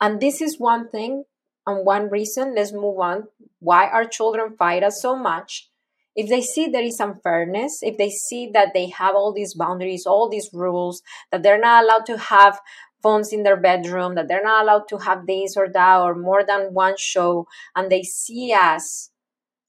And 0.00 0.20
this 0.20 0.40
is 0.40 0.58
one 0.58 0.88
thing 0.88 1.24
and 1.66 1.86
one 1.86 2.10
reason, 2.10 2.54
let's 2.54 2.72
move 2.72 2.98
on, 2.98 3.28
why 3.58 3.88
our 3.88 4.04
children 4.04 4.56
fight 4.56 4.82
us 4.82 5.00
so 5.00 5.16
much. 5.16 5.70
If 6.14 6.28
they 6.28 6.42
see 6.42 6.68
there 6.68 6.82
is 6.82 7.00
unfairness, 7.00 7.78
if 7.82 7.96
they 7.96 8.10
see 8.10 8.50
that 8.52 8.68
they 8.74 8.88
have 8.90 9.14
all 9.14 9.32
these 9.32 9.54
boundaries, 9.54 10.06
all 10.06 10.28
these 10.28 10.50
rules, 10.52 11.02
that 11.32 11.42
they're 11.42 11.58
not 11.58 11.84
allowed 11.84 12.06
to 12.06 12.18
have 12.18 12.60
phones 13.02 13.32
in 13.32 13.42
their 13.42 13.56
bedroom, 13.56 14.14
that 14.14 14.28
they're 14.28 14.44
not 14.44 14.62
allowed 14.62 14.88
to 14.88 14.98
have 14.98 15.26
this 15.26 15.56
or 15.56 15.68
that 15.68 16.00
or 16.00 16.14
more 16.14 16.44
than 16.44 16.72
one 16.72 16.94
show, 16.96 17.46
and 17.74 17.90
they 17.90 18.02
see 18.02 18.52
us 18.52 19.10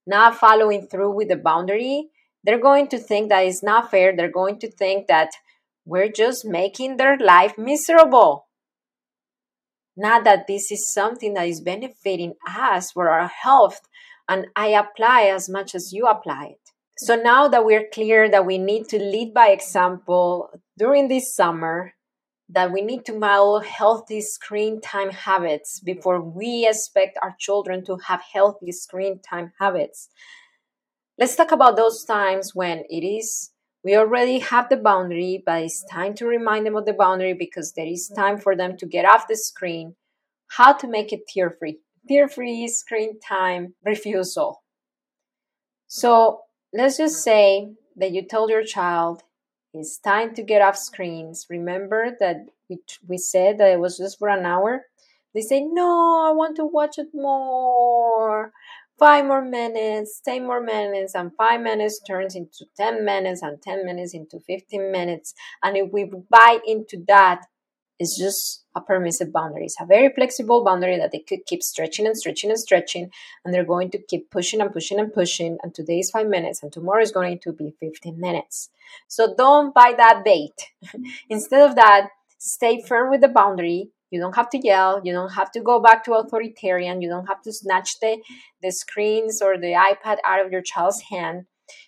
not 0.06 0.36
following 0.36 0.88
through 0.88 1.12
with 1.12 1.30
the 1.30 1.36
boundary, 1.36 2.10
they're 2.44 2.60
going 2.62 2.88
to 2.90 3.00
think 3.00 3.30
that 3.30 3.42
it's 3.42 3.64
not 3.64 3.90
fair. 3.90 4.16
They're 4.16 4.32
going 4.32 4.60
to 4.60 4.70
think 4.70 5.08
that 5.08 5.32
we're 5.86 6.10
just 6.10 6.44
making 6.46 6.98
their 6.98 7.18
life 7.18 7.58
miserable. 7.58 8.48
Not 9.96 10.24
that 10.26 10.48
this 10.48 10.72
is 10.72 10.92
something 10.92 11.36
that 11.36 11.48
is 11.48 11.62
benefiting 11.62 12.34
us 12.48 12.92
for 12.92 13.10
our 13.10 13.28
health, 13.28 13.82
and 14.28 14.48
I 14.56 14.68
apply 14.68 15.24
as 15.24 15.48
much 15.48 15.74
as 15.74 15.94
you 15.94 16.06
apply 16.08 16.48
it. 16.54 16.72
So 16.98 17.16
now 17.16 17.48
that 17.48 17.66
we're 17.66 17.88
clear 17.94 18.30
that 18.30 18.46
we 18.46 18.58
need 18.58 18.90
to 18.90 19.00
lead 19.00 19.34
by 19.34 19.50
example 19.50 20.50
during 20.78 21.08
this 21.08 21.34
summer, 21.34 21.94
that 22.50 22.72
we 22.72 22.82
need 22.82 23.06
to 23.06 23.18
model 23.18 23.60
healthy 23.60 24.22
screen 24.22 24.82
time 24.82 25.10
habits 25.12 25.80
before 25.80 26.22
we 26.22 26.68
expect 26.68 27.18
our 27.22 27.36
children 27.40 27.84
to 27.86 27.98
have 28.08 28.22
healthy 28.34 28.72
screen 28.72 29.20
time 29.20 29.52
habits. 29.60 30.10
Let's 31.18 31.36
talk 31.36 31.52
about 31.52 31.76
those 31.76 32.04
times 32.04 32.52
when 32.54 32.84
it 32.90 33.06
is 33.06 33.52
we 33.86 33.96
already 33.96 34.40
have 34.40 34.68
the 34.68 34.78
boundary, 34.78 35.44
but 35.46 35.62
it's 35.62 35.84
time 35.84 36.16
to 36.16 36.26
remind 36.26 36.66
them 36.66 36.76
of 36.76 36.86
the 36.86 36.94
boundary 36.94 37.36
because 37.36 37.74
there 37.74 37.86
is 37.86 38.12
time 38.16 38.40
for 38.40 38.56
them 38.56 38.76
to 38.78 38.88
get 38.88 39.06
off 39.06 39.28
the 39.28 39.38
screen. 39.38 39.96
How 40.48 40.74
to 40.74 40.88
make 40.88 41.14
it 41.14 41.28
tear 41.28 41.52
free. 41.52 41.78
Tear 42.08 42.28
free 42.28 42.68
screen 42.68 43.20
time 43.20 43.76
refusal. 43.86 44.64
So 45.86 46.42
let's 46.74 46.98
just 46.98 47.24
say 47.24 47.74
that 47.96 48.12
you 48.12 48.26
told 48.26 48.50
your 48.50 48.64
child 48.64 49.22
it's 49.72 50.00
time 50.00 50.34
to 50.34 50.42
get 50.42 50.64
off 50.64 50.78
screens. 50.78 51.46
Remember 51.48 52.18
that 52.20 52.38
we, 52.68 52.80
we 53.08 53.20
said 53.20 53.60
that 53.60 53.74
it 53.74 53.80
was 53.80 54.00
just 54.00 54.18
for 54.18 54.30
an 54.30 54.48
hour? 54.48 54.86
They 55.36 55.42
say, 55.42 55.62
No, 55.62 56.26
I 56.28 56.32
want 56.32 56.56
to 56.56 56.66
watch 56.66 56.98
it 56.98 57.10
more 57.14 58.52
five 58.98 59.26
more 59.26 59.44
minutes, 59.44 60.22
10 60.24 60.46
more 60.46 60.62
minutes, 60.62 61.16
and 61.16 61.32
five 61.36 61.62
minutes 61.62 62.02
turns 62.08 62.36
into 62.36 62.66
10 62.78 63.04
minutes, 63.06 63.42
and 63.42 63.62
10 63.62 63.86
minutes 63.86 64.14
into 64.14 64.40
15 64.40 64.92
minutes. 64.92 65.34
And 65.64 65.78
if 65.78 65.92
we 65.92 66.10
bite 66.30 66.62
into 66.66 67.04
that, 67.08 67.46
it's 67.98 68.18
just 68.18 68.66
a 68.76 68.82
permissive 68.82 69.32
boundary. 69.32 69.66
It's 69.66 69.80
a 69.80 69.86
very 69.86 70.12
flexible 70.14 70.66
boundary 70.66 70.98
that 70.98 71.12
they 71.12 71.20
could 71.20 71.46
keep 71.46 71.64
stretching 71.64 72.06
and 72.06 72.18
stretching 72.18 72.50
and 72.50 72.60
stretching, 72.60 73.10
and 73.44 73.54
they're 73.54 73.66
going 73.66 73.90
to 73.92 73.98
keep 73.98 74.30
pushing 74.30 74.60
and 74.60 74.74
pushing 74.74 75.00
and 75.00 75.14
pushing. 75.14 75.58
And 75.64 75.74
today 75.74 76.00
is 76.00 76.12
five 76.12 76.28
minutes, 76.28 76.62
and 76.62 76.72
tomorrow 76.72 77.02
is 77.02 77.12
going 77.12 77.40
to 77.40 77.54
be 77.54 77.74
15 77.80 78.20
minutes. 78.20 78.70
So 79.08 79.34
don't 79.38 79.74
buy 79.74 79.94
that 79.96 80.24
bait. 80.26 80.56
Instead 81.30 81.70
of 81.70 81.76
that, 81.76 82.10
stay 82.38 82.84
firm 82.86 83.10
with 83.10 83.22
the 83.22 83.30
boundary 83.30 83.92
you 84.16 84.22
don't 84.22 84.36
have 84.36 84.50
to 84.52 84.58
yell. 84.58 85.02
You 85.04 85.12
don't 85.12 85.34
have 85.34 85.52
to 85.52 85.62
go 85.62 85.82
back 85.82 86.06
to 86.06 86.14
authoritarian. 86.14 87.02
You 87.02 87.10
don't 87.10 87.28
have 87.28 87.42
to 87.42 87.52
snatch 87.52 88.00
the, 88.00 88.22
the 88.62 88.72
screens 88.72 89.42
or 89.42 89.58
the 89.58 89.74
iPad 89.74 90.18
out 90.26 90.46
of 90.46 90.54
your 90.54 90.62
child's 90.62 91.02
hand. 91.12 91.48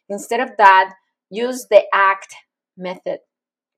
Instead 0.10 0.42
of 0.42 0.50
that, 0.58 0.94
use 1.30 1.68
the 1.70 1.84
ACT 1.94 2.36
method. 2.78 3.20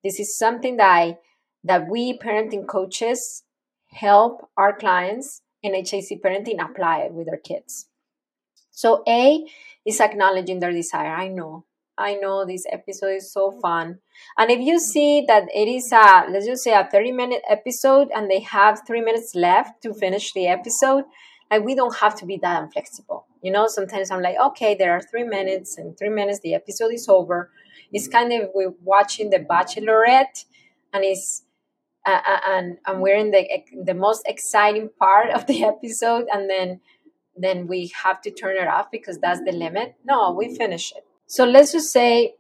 This 0.04 0.20
is 0.20 0.36
something 0.36 0.78
that 0.78 0.90
I, 0.90 1.18
that 1.64 1.88
we 1.88 2.18
parenting 2.18 2.68
coaches 2.68 3.44
help 3.92 4.50
our 4.58 4.76
clients 4.76 5.44
in 5.62 5.76
HIC 5.76 6.24
parenting 6.24 6.60
apply 6.60 7.02
it 7.02 7.14
with 7.14 7.28
their 7.28 7.38
kids. 7.38 7.88
So 8.72 9.04
A 9.08 9.46
is 9.86 10.00
acknowledging 10.00 10.60
their 10.60 10.72
desire. 10.72 11.14
I 11.14 11.28
know 11.28 11.66
I 12.00 12.16
know 12.16 12.46
this 12.46 12.64
episode 12.72 13.16
is 13.18 13.32
so 13.32 13.52
fun. 13.52 14.00
And 14.38 14.50
if 14.50 14.62
you 14.62 14.80
see 14.80 15.26
that 15.28 15.44
it 15.54 15.68
is 15.68 15.92
a, 15.92 16.26
let's 16.32 16.46
just 16.46 16.64
say 16.64 16.74
a 16.74 16.88
30 16.90 17.12
minute 17.12 17.42
episode 17.48 18.08
and 18.16 18.32
they 18.32 18.40
have 18.40 18.82
three 18.88 19.02
minutes 19.02 19.36
left 19.36 19.84
to 19.84 19.94
finish 19.94 20.32
the 20.32 20.48
episode, 20.48 21.04
like 21.52 21.64
we 21.64 21.76
don't 21.76 21.98
have 21.98 22.16
to 22.16 22.26
be 22.26 22.40
that 22.42 22.64
inflexible. 22.64 23.28
You 23.44 23.52
know, 23.52 23.68
sometimes 23.68 24.12
I'm 24.12 24.22
like, 24.22 24.38
okay, 24.48 24.76
there 24.76 24.94
are 24.94 25.02
three 25.02 25.26
minutes 25.26 25.78
and 25.78 25.98
three 25.98 26.10
minutes, 26.10 26.40
the 26.40 26.54
episode 26.54 26.94
is 26.94 27.08
over. 27.10 27.52
It's 27.92 28.08
kind 28.08 28.32
of 28.32 28.50
we're 28.54 28.74
watching 28.82 29.30
The 29.30 29.40
Bachelorette 29.40 30.46
and 30.94 31.04
it's, 31.04 31.44
uh, 32.06 32.20
and, 32.48 32.78
and 32.88 33.02
we're 33.02 33.18
in 33.18 33.32
the, 33.32 33.46
the 33.84 33.94
most 33.94 34.24
exciting 34.26 34.90
part 34.98 35.32
of 35.32 35.48
the 35.48 35.64
episode 35.74 36.28
and 36.34 36.50
then 36.50 36.80
then 37.42 37.68
we 37.68 37.90
have 38.04 38.22
to 38.22 38.32
turn 38.32 38.58
it 38.58 38.68
off 38.68 38.92
because 38.92 39.18
that's 39.20 39.40
the 39.46 39.54
limit. 39.54 39.96
No, 40.04 40.34
we 40.34 40.54
finish 40.58 40.92
it 40.92 41.06
so 41.30 41.46
let's 41.46 41.72
just 41.74 41.92
say 41.92 42.34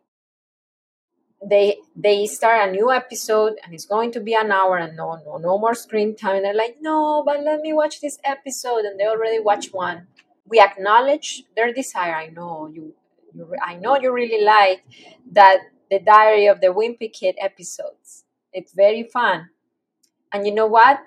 they 1.47 1.77
they 1.95 2.25
start 2.25 2.67
a 2.67 2.71
new 2.71 2.91
episode 2.91 3.53
and 3.63 3.71
it's 3.71 3.85
going 3.85 4.11
to 4.11 4.19
be 4.19 4.33
an 4.33 4.51
hour 4.51 4.77
and 4.77 4.97
no 4.97 5.21
no 5.23 5.37
no 5.37 5.59
more 5.59 5.75
screen 5.75 6.15
time. 6.15 6.37
And 6.37 6.45
they're 6.45 6.55
like 6.55 6.77
no 6.81 7.21
but 7.23 7.43
let 7.43 7.61
me 7.61 7.71
watch 7.71 8.01
this 8.01 8.17
episode. 8.25 8.85
And 8.85 8.99
they 8.99 9.05
already 9.05 9.39
watch 9.39 9.67
one. 9.71 10.07
We 10.47 10.59
acknowledge 10.59 11.43
their 11.55 11.71
desire. 11.71 12.15
I 12.15 12.29
know 12.29 12.67
you, 12.73 12.95
you 13.31 13.53
i 13.63 13.75
know 13.75 13.95
you 13.99 14.11
really 14.11 14.43
like 14.43 14.83
that 15.33 15.59
the 15.91 15.99
diary 15.99 16.47
of 16.47 16.59
the 16.59 16.73
wimpy 16.73 17.13
kid 17.13 17.35
episodes. 17.39 18.25
It's 18.51 18.73
very 18.73 19.03
fun. 19.03 19.49
And 20.33 20.47
you 20.47 20.53
know 20.53 20.65
what? 20.65 20.99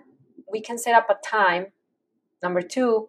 We 0.52 0.60
can 0.60 0.78
set 0.78 0.94
up 0.94 1.10
a 1.10 1.16
time. 1.26 1.72
Number 2.44 2.62
two 2.62 3.08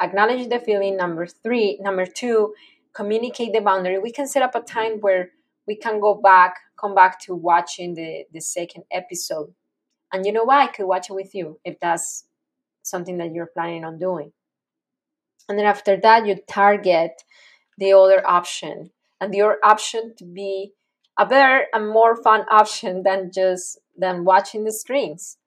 acknowledge 0.00 0.48
the 0.48 0.60
feeling. 0.60 0.96
Number 0.96 1.26
three 1.26 1.78
number 1.82 2.06
two 2.06 2.54
communicate 2.94 3.52
the 3.52 3.60
boundary, 3.60 3.98
we 3.98 4.12
can 4.12 4.26
set 4.26 4.42
up 4.42 4.54
a 4.54 4.60
time 4.60 5.00
where 5.00 5.30
we 5.66 5.76
can 5.76 6.00
go 6.00 6.14
back, 6.14 6.54
come 6.78 6.94
back 6.94 7.20
to 7.22 7.34
watching 7.34 7.94
the, 7.94 8.24
the 8.32 8.40
second 8.40 8.84
episode. 8.90 9.52
And 10.12 10.24
you 10.24 10.32
know 10.32 10.44
what? 10.44 10.58
I 10.58 10.66
could 10.68 10.86
watch 10.86 11.10
it 11.10 11.14
with 11.14 11.34
you 11.34 11.58
if 11.64 11.80
that's 11.80 12.24
something 12.82 13.18
that 13.18 13.32
you're 13.32 13.46
planning 13.46 13.84
on 13.84 13.98
doing. 13.98 14.32
And 15.48 15.58
then 15.58 15.66
after 15.66 15.96
that, 15.96 16.26
you 16.26 16.36
target 16.48 17.22
the 17.76 17.92
other 17.92 18.26
option. 18.26 18.90
And 19.20 19.34
your 19.34 19.58
option 19.64 20.14
to 20.18 20.24
be 20.24 20.72
a 21.18 21.26
better 21.26 21.66
and 21.72 21.88
more 21.88 22.16
fun 22.16 22.44
option 22.50 23.02
than 23.02 23.30
just 23.32 23.78
than 23.96 24.24
watching 24.24 24.64
the 24.64 24.72
screens. 24.72 25.38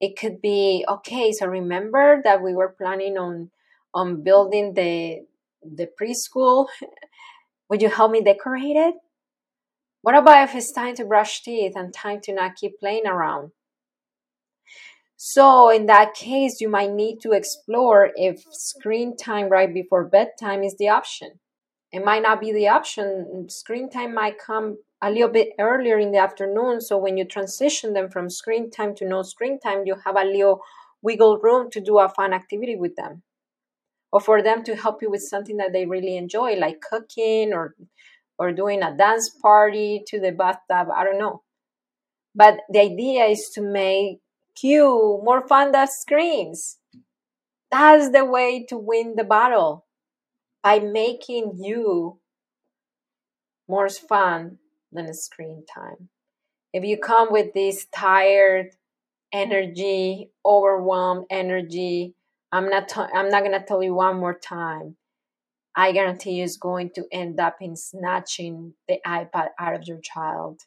It 0.00 0.18
could 0.18 0.42
be 0.42 0.84
okay, 0.88 1.32
so 1.32 1.46
remember 1.46 2.20
that 2.24 2.42
we 2.42 2.52
were 2.54 2.74
planning 2.76 3.16
on 3.16 3.50
on 3.94 4.22
building 4.22 4.74
the 4.74 5.24
the 5.64 5.88
preschool. 6.00 6.66
Would 7.70 7.82
you 7.82 7.88
help 7.88 8.12
me 8.12 8.20
decorate 8.20 8.76
it? 8.76 8.94
What 10.02 10.14
about 10.14 10.48
if 10.48 10.54
it's 10.54 10.70
time 10.70 10.94
to 10.96 11.04
brush 11.04 11.42
teeth 11.42 11.72
and 11.74 11.92
time 11.92 12.20
to 12.24 12.34
not 12.34 12.56
keep 12.56 12.78
playing 12.78 13.06
around? 13.06 13.52
So, 15.16 15.70
in 15.70 15.86
that 15.86 16.12
case, 16.12 16.60
you 16.60 16.68
might 16.68 16.92
need 16.92 17.20
to 17.22 17.32
explore 17.32 18.10
if 18.14 18.44
screen 18.50 19.16
time 19.16 19.48
right 19.48 19.72
before 19.72 20.04
bedtime 20.04 20.62
is 20.62 20.76
the 20.76 20.90
option. 20.90 21.40
It 21.90 22.04
might 22.04 22.20
not 22.20 22.40
be 22.40 22.52
the 22.52 22.68
option. 22.68 23.46
Screen 23.48 23.88
time 23.88 24.14
might 24.14 24.38
come 24.38 24.76
a 25.00 25.10
little 25.10 25.30
bit 25.30 25.50
earlier 25.58 25.98
in 25.98 26.12
the 26.12 26.18
afternoon. 26.18 26.82
So, 26.82 26.98
when 26.98 27.16
you 27.16 27.24
transition 27.24 27.94
them 27.94 28.10
from 28.10 28.28
screen 28.28 28.70
time 28.70 28.94
to 28.96 29.08
no 29.08 29.22
screen 29.22 29.58
time, 29.58 29.86
you 29.86 29.94
have 30.04 30.16
a 30.16 30.24
little 30.24 30.60
wiggle 31.00 31.38
room 31.38 31.70
to 31.70 31.80
do 31.80 31.98
a 31.98 32.10
fun 32.10 32.34
activity 32.34 32.76
with 32.76 32.94
them 32.96 33.22
or 34.14 34.20
for 34.20 34.40
them 34.40 34.62
to 34.62 34.76
help 34.76 35.02
you 35.02 35.10
with 35.10 35.22
something 35.22 35.56
that 35.56 35.72
they 35.72 35.86
really 35.86 36.16
enjoy 36.16 36.54
like 36.54 36.80
cooking 36.80 37.52
or 37.52 37.74
or 38.38 38.52
doing 38.52 38.80
a 38.80 38.96
dance 38.96 39.28
party 39.42 40.04
to 40.06 40.20
the 40.20 40.30
bathtub 40.32 40.88
i 40.94 41.04
don't 41.04 41.18
know. 41.18 41.42
But 42.34 42.60
the 42.68 42.80
idea 42.80 43.26
is 43.26 43.50
to 43.54 43.60
make 43.60 44.18
you 44.62 45.20
more 45.22 45.46
fun 45.46 45.72
than 45.72 45.86
screens. 45.88 46.78
That's 47.70 48.10
the 48.10 48.24
way 48.24 48.66
to 48.68 48.76
win 48.76 49.14
the 49.16 49.24
battle 49.24 49.86
by 50.62 50.78
making 50.80 51.58
you 51.60 52.18
more 53.68 53.88
fun 53.88 54.58
than 54.92 55.12
screen 55.14 55.64
time. 55.72 56.08
If 56.72 56.84
you 56.84 56.98
come 56.98 57.28
with 57.30 57.54
this 57.54 57.86
tired 57.94 58.70
energy 59.32 60.30
overwhelmed 60.44 61.26
energy 61.30 62.14
I'm 62.54 62.70
not 62.70 62.96
I'm 62.96 63.30
not 63.30 63.42
gonna 63.42 63.64
tell 63.66 63.82
you 63.82 63.94
one 63.94 64.20
more 64.20 64.38
time. 64.38 64.96
I 65.76 65.90
guarantee 65.90 66.34
you 66.34 66.44
it's 66.44 66.56
going 66.56 66.90
to 66.94 67.04
end 67.10 67.40
up 67.40 67.56
in 67.60 67.74
snatching 67.74 68.74
the 68.86 68.98
iPad 69.04 69.48
out 69.58 69.74
of 69.74 69.88
your 69.88 69.98
child. 69.98 70.60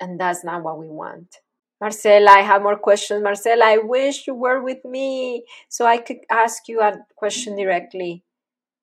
And 0.00 0.18
that's 0.18 0.42
not 0.42 0.62
what 0.62 0.78
we 0.78 0.88
want. 0.88 1.36
Marcela, 1.82 2.30
I 2.30 2.40
have 2.40 2.62
more 2.62 2.78
questions. 2.78 3.22
Marcela, 3.22 3.62
I 3.66 3.76
wish 3.76 4.26
you 4.26 4.34
were 4.34 4.62
with 4.62 4.82
me 4.86 5.44
so 5.68 5.84
I 5.84 5.98
could 5.98 6.20
ask 6.30 6.66
you 6.66 6.80
a 6.80 6.94
question 7.14 7.56
directly. 7.56 8.24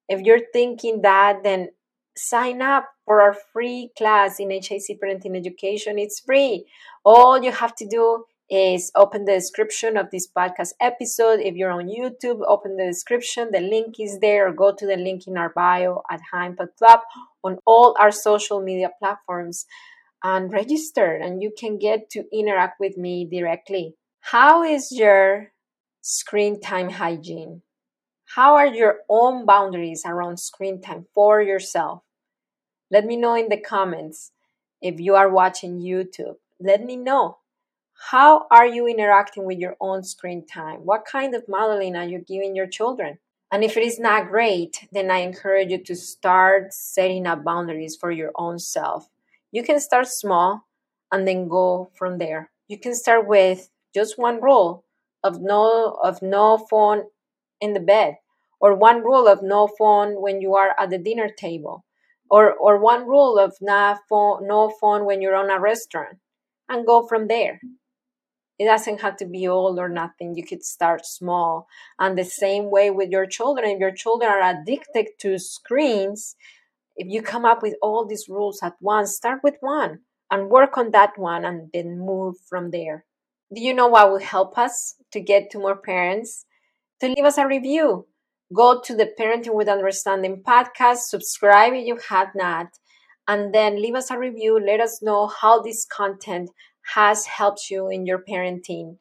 If 0.08 0.22
you're 0.22 0.46
thinking 0.54 1.02
that, 1.02 1.42
then 1.44 1.70
sign 2.16 2.62
up 2.62 2.86
for 3.06 3.22
our 3.22 3.36
free 3.54 3.90
class 3.98 4.40
in 4.40 4.52
HIC 4.52 5.02
Parenting 5.02 5.36
Education. 5.36 5.98
It's 5.98 6.20
free. 6.20 6.66
All 7.04 7.44
you 7.44 7.52
have 7.52 7.76
to 7.78 7.88
do 7.88 8.26
is 8.50 8.92
open 8.96 9.26
the 9.26 9.34
description 9.34 9.98
of 9.98 10.10
this 10.12 10.28
podcast 10.28 10.72
episode. 10.80 11.40
If 11.40 11.56
you're 11.56 11.72
on 11.72 11.88
YouTube, 11.88 12.42
open 12.48 12.78
the 12.78 12.86
description. 12.86 13.50
The 13.52 13.60
link 13.60 13.96
is 14.00 14.20
there, 14.20 14.48
or 14.48 14.54
go 14.54 14.74
to 14.74 14.86
the 14.86 14.96
link 14.96 15.28
in 15.28 15.38
our 15.38 15.50
bio 15.50 16.02
at 16.10 16.22
Heimpad 16.34 16.76
Club 16.78 17.02
on 17.44 17.58
all 17.66 17.96
our 18.00 18.12
social 18.12 18.62
media 18.62 18.90
platforms 19.00 19.66
and 20.24 20.52
register, 20.52 21.14
and 21.16 21.42
you 21.42 21.52
can 21.58 21.78
get 21.78 22.10
to 22.12 22.24
interact 22.34 22.80
with 22.80 22.98
me 22.98 23.28
directly. 23.30 23.96
How 24.22 24.64
is 24.64 24.92
your 24.92 25.52
screen 26.02 26.60
time 26.60 26.90
hygiene? 26.90 27.62
How 28.36 28.56
are 28.56 28.68
your 28.68 29.00
own 29.10 29.46
boundaries 29.46 30.04
around 30.06 30.40
screen 30.40 30.82
time 30.82 31.06
for 31.14 31.42
yourself? 31.42 32.04
Let 32.90 33.06
me 33.06 33.16
know 33.18 33.36
in 33.36 33.50
the 33.50 33.60
comments 33.60 34.32
if 34.82 35.00
you 35.00 35.16
are 35.16 35.30
watching 35.30 35.80
YouTube. 35.80 36.36
Let 36.60 36.84
me 36.84 36.96
know 36.96 37.38
how 38.00 38.46
are 38.52 38.66
you 38.66 38.88
interacting 38.88 39.44
with 39.44 39.58
your 39.58 39.76
own 39.82 40.04
screen 40.04 40.46
time? 40.46 40.86
What 40.86 41.04
kind 41.04 41.34
of 41.34 41.48
modeling 41.50 41.96
are 41.96 42.06
you 42.06 42.20
giving 42.20 42.56
your 42.56 42.68
children? 42.68 43.18
And 43.52 43.64
if 43.64 43.76
it 43.76 43.84
is 43.84 44.00
not 44.00 44.30
great, 44.30 44.88
then 44.92 45.10
I 45.10 45.20
encourage 45.20 45.72
you 45.72 45.84
to 45.84 45.96
start 45.96 46.74
setting 46.74 47.26
up 47.26 47.44
boundaries 47.44 47.96
for 47.96 48.12
your 48.12 48.32
own 48.36 48.60
self. 48.60 49.10
You 49.52 49.64
can 49.64 49.80
start 49.80 50.08
small 50.08 50.68
and 51.12 51.28
then 51.28 51.48
go 51.48 51.90
from 51.96 52.18
there. 52.18 52.52
You 52.68 52.78
can 52.78 52.94
start 52.94 53.28
with 53.28 53.70
just 53.94 54.18
one 54.18 54.42
rule 54.42 54.86
of 55.24 55.42
no 55.42 55.98
of 56.04 56.22
no 56.22 56.58
phone 56.58 57.06
in 57.60 57.74
the 57.74 57.80
bed 57.80 58.18
or 58.60 58.76
one 58.76 59.02
rule 59.02 59.28
of 59.28 59.42
no 59.42 59.68
phone 59.68 60.22
when 60.22 60.40
you 60.40 60.56
are 60.56 60.76
at 60.78 60.92
the 60.92 60.98
dinner 60.98 61.30
table 61.30 61.84
or 62.30 62.54
or 62.54 62.78
one 62.78 63.08
rule 63.08 63.40
of 63.40 63.58
not 63.60 64.00
phone, 64.08 64.48
no 64.48 64.70
phone 64.70 65.06
when 65.06 65.22
you're 65.22 65.36
on 65.36 65.50
a 65.50 65.60
restaurant 65.60 66.20
and 66.70 66.86
go 66.86 67.08
from 67.08 67.28
there 67.28 67.60
it 68.60 68.66
doesn't 68.66 69.02
have 69.02 69.18
to 69.18 69.26
be 69.26 69.48
all 69.48 69.80
or 69.80 69.90
nothing. 69.90 70.36
You 70.36 70.46
could 70.46 70.64
start 70.64 71.06
small. 71.06 71.68
And 72.00 72.18
the 72.18 72.26
same 72.26 72.72
way 72.72 72.90
with 72.90 73.10
your 73.10 73.28
children. 73.28 73.70
If 73.70 73.80
your 73.80 73.94
children 73.94 74.32
are 74.32 74.42
addicted 74.42 75.08
to 75.20 75.38
screens, 75.38 76.36
if 76.96 77.08
you 77.08 77.22
come 77.22 77.46
up 77.46 77.62
with 77.62 77.76
all 77.82 78.06
these 78.06 78.26
rules 78.28 78.60
at 78.64 78.74
once, 78.82 79.16
start 79.16 79.42
with 79.44 79.56
one 79.60 80.00
and 80.32 80.50
work 80.50 80.78
on 80.78 80.92
that 80.92 81.18
one 81.18 81.46
and 81.46 81.70
then 81.74 82.00
move 82.00 82.36
from 82.50 82.72
there. 82.72 83.06
Do 83.54 83.62
you 83.62 83.74
know 83.74 83.88
what 83.88 84.10
will 84.10 84.20
help 84.20 84.58
us 84.58 84.96
to 85.12 85.22
get 85.22 85.52
to 85.52 85.60
more 85.60 85.78
parents? 85.78 86.46
To 87.02 87.08
leave 87.08 87.24
us 87.24 87.38
a 87.38 87.48
review. 87.48 88.08
Go 88.54 88.82
to 88.82 88.96
the 88.96 89.12
Parenting 89.20 89.54
with 89.54 89.68
Understanding 89.68 90.42
podcast, 90.42 91.10
subscribe 91.10 91.74
if 91.74 91.86
you 91.86 92.00
have 92.10 92.30
not, 92.34 92.68
and 93.28 93.54
then 93.54 93.82
leave 93.82 93.96
us 93.96 94.10
a 94.10 94.18
review. 94.18 94.60
Let 94.60 94.80
us 94.80 95.02
know 95.02 95.28
how 95.28 95.62
this 95.62 95.86
content 95.86 96.50
has 96.94 97.26
helped 97.26 97.70
you 97.70 97.90
in 97.90 98.06
your 98.06 98.20
parenting. 98.20 98.98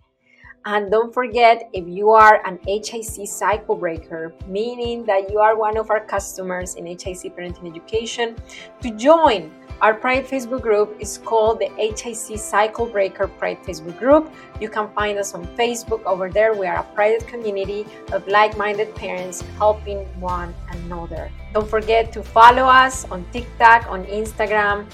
And 0.65 0.91
don't 0.91 1.15
forget, 1.15 1.71
if 1.73 1.87
you 1.87 2.11
are 2.11 2.45
an 2.45 2.59
HIC 2.67 3.29
cycle 3.29 3.77
breaker, 3.77 4.35
meaning 4.49 5.05
that 5.07 5.31
you 5.31 5.39
are 5.39 5.57
one 5.57 5.77
of 5.77 5.91
our 5.91 6.05
customers 6.05 6.75
in 6.75 6.87
HIC 6.87 7.37
Parenting 7.37 7.71
Education, 7.71 8.35
to 8.83 8.91
join 8.91 9.53
our 9.81 9.95
private 9.95 10.29
Facebook 10.29 10.63
group 10.63 10.97
is 10.99 11.19
called 11.19 11.61
the 11.61 11.69
HIC 11.77 12.39
Cycle 12.41 12.87
Breaker 12.87 13.29
Private 13.29 13.63
Facebook 13.63 13.99
Group. 13.99 14.33
You 14.59 14.69
can 14.69 14.89
find 14.95 15.19
us 15.19 15.35
on 15.35 15.47
Facebook. 15.55 16.03
Over 16.05 16.31
there, 16.31 16.55
we 16.55 16.67
are 16.67 16.81
a 16.81 16.95
private 16.95 17.29
community 17.29 17.87
of 18.11 18.27
like 18.27 18.57
minded 18.57 18.93
parents 18.97 19.43
helping 19.59 19.99
one 20.19 20.53
another. 20.71 21.31
Don't 21.53 21.69
forget 21.69 22.11
to 22.15 22.23
follow 22.23 22.65
us 22.65 23.05
on 23.11 23.25
TikTok, 23.33 23.87
on 23.89 24.05
Instagram, 24.07 24.87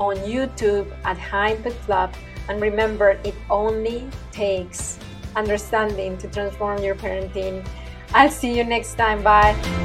on 0.00 0.16
YouTube 0.16 0.92
at 1.04 1.16
Heimpad 1.16 1.80
Club 1.86 2.12
and 2.48 2.60
remember, 2.60 3.18
it 3.24 3.34
only 3.50 4.08
takes 4.32 4.98
understanding 5.36 6.16
to 6.18 6.28
transform 6.28 6.82
your 6.82 6.94
parenting. 6.94 7.66
I'll 8.12 8.30
see 8.30 8.56
you 8.56 8.64
next 8.64 8.94
time. 8.94 9.22
Bye. 9.22 9.83